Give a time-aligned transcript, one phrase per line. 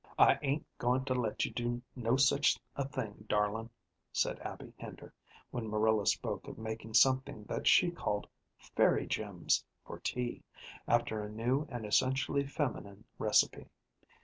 [0.17, 3.69] "I ain't goin' to let you do no such a thing, darlin',"
[4.11, 5.13] said Abby Hender,
[5.51, 8.25] when Marilla spoke of making something that she called
[8.57, 10.41] "fairy gems" for tea,
[10.87, 13.67] after a new and essentially feminine recipe.